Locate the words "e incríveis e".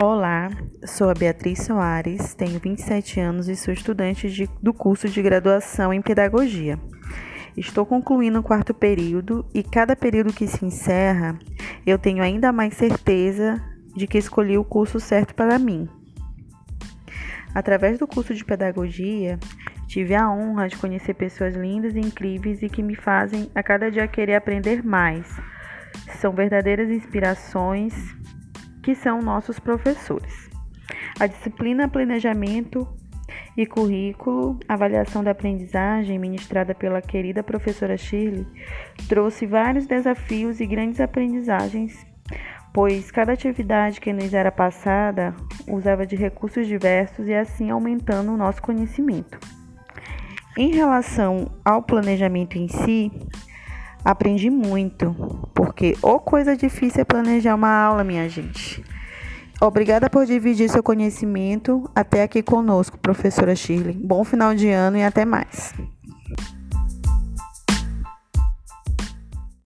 21.96-22.68